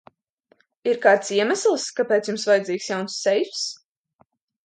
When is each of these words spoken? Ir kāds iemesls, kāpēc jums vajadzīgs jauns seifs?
Ir 0.91 0.95
kāds 1.03 1.29
iemesls, 1.35 1.85
kāpēc 1.99 2.31
jums 2.31 2.45
vajadzīgs 2.51 2.89
jauns 2.93 3.19
seifs? 3.27 3.67